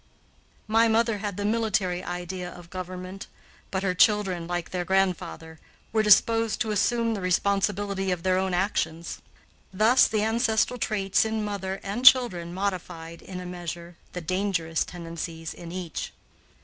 My 0.67 0.87
mother 0.87 1.19
had 1.19 1.37
the 1.37 1.45
military 1.45 2.03
idea 2.03 2.49
of 2.49 2.71
government, 2.71 3.27
but 3.69 3.83
her 3.83 3.93
children, 3.93 4.47
like 4.47 4.71
their 4.71 4.83
grandfather, 4.83 5.59
were 5.93 6.01
disposed 6.01 6.59
to 6.61 6.71
assume 6.71 7.13
the 7.13 7.21
responsibility 7.21 8.09
of 8.09 8.23
their 8.23 8.39
own 8.39 8.51
actions; 8.55 9.21
thus 9.71 10.07
the 10.07 10.23
ancestral 10.23 10.79
traits 10.79 11.23
in 11.23 11.45
mother 11.45 11.79
and 11.83 12.03
children 12.03 12.51
modified, 12.51 13.21
in 13.21 13.39
a 13.39 13.45
measure, 13.45 13.95
the 14.13 14.21
dangerous 14.21 14.83
tendencies 14.83 15.53
in 15.53 15.71
each. 15.71 16.11